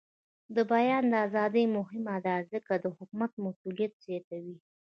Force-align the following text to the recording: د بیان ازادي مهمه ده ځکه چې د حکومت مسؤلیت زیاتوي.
د 0.55 0.57
بیان 0.71 1.05
ازادي 1.25 1.65
مهمه 1.77 2.15
ده 2.25 2.35
ځکه 2.51 2.73
چې 2.77 2.81
د 2.83 2.85
حکومت 2.97 3.31
مسؤلیت 3.45 3.93
زیاتوي. 4.05 4.57